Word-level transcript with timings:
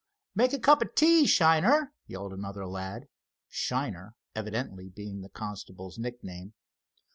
"Make 0.33 0.51
a 0.53 0.57
cup 0.59 0.81
of 0.81 0.95
tea, 0.95 1.27
Shiner!" 1.27 1.93
yelled 2.07 2.33
another 2.33 2.65
lad, 2.65 3.07
"Shiner" 3.49 4.15
evidently 4.35 4.89
being 4.89 5.21
the 5.21 5.29
constable's 5.29 5.99
nickname. 5.99 6.53